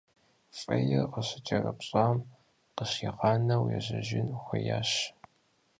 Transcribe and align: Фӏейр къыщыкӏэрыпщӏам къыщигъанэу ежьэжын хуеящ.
Фӏейр 0.57 1.05
къыщыкӏэрыпщӏам 1.13 2.17
къыщигъанэу 2.75 3.63
ежьэжын 3.77 4.27
хуеящ. 4.41 4.91